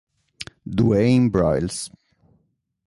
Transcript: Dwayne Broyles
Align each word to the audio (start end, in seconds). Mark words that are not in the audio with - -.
Dwayne 0.67 1.29
Broyles 1.29 1.93